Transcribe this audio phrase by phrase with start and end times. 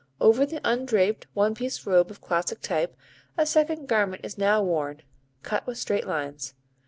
[0.19, 2.97] Over the undraped, one piece robe of classic type,
[3.37, 5.03] a second garment is now worn,
[5.43, 6.55] cut with straight lines.